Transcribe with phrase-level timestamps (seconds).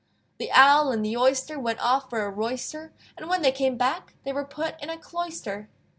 [0.39, 4.15] The Owl and the Oyster Went off for a royster, And when they came back
[4.23, 5.69] They were put in a cloister.